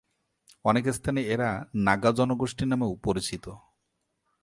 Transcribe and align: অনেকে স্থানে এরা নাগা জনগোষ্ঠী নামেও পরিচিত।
অনেকে 0.65 0.91
স্থানে 0.93 1.21
এরা 1.23 1.49
নাগা 1.75 2.11
জনগোষ্ঠী 2.11 2.65
নামেও 2.65 2.91
পরিচিত। 3.03 3.45